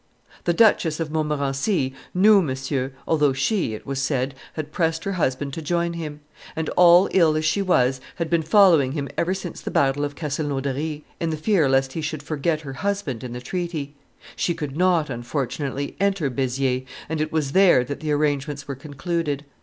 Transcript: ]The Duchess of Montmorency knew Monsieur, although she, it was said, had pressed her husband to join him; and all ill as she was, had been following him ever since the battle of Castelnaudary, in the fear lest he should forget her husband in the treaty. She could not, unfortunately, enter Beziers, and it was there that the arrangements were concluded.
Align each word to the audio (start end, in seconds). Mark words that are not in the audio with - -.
]The 0.45 0.53
Duchess 0.55 0.99
of 0.99 1.11
Montmorency 1.11 1.93
knew 2.15 2.41
Monsieur, 2.41 2.91
although 3.07 3.33
she, 3.33 3.75
it 3.75 3.85
was 3.85 4.01
said, 4.01 4.33
had 4.53 4.71
pressed 4.71 5.03
her 5.03 5.11
husband 5.11 5.53
to 5.53 5.61
join 5.61 5.93
him; 5.93 6.21
and 6.55 6.69
all 6.69 7.07
ill 7.11 7.35
as 7.35 7.45
she 7.45 7.61
was, 7.61 8.01
had 8.15 8.27
been 8.27 8.41
following 8.41 8.93
him 8.93 9.09
ever 9.15 9.35
since 9.35 9.61
the 9.61 9.69
battle 9.69 10.03
of 10.03 10.15
Castelnaudary, 10.15 11.05
in 11.19 11.29
the 11.29 11.37
fear 11.37 11.69
lest 11.69 11.93
he 11.93 12.01
should 12.01 12.23
forget 12.23 12.61
her 12.61 12.73
husband 12.73 13.23
in 13.23 13.33
the 13.33 13.39
treaty. 13.41 13.95
She 14.35 14.55
could 14.55 14.75
not, 14.75 15.11
unfortunately, 15.11 15.95
enter 15.99 16.31
Beziers, 16.31 16.81
and 17.07 17.21
it 17.21 17.31
was 17.31 17.51
there 17.51 17.83
that 17.83 17.99
the 17.99 18.11
arrangements 18.11 18.67
were 18.67 18.73
concluded. 18.73 19.45